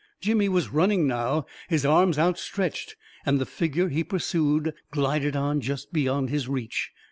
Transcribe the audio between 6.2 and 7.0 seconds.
his reach.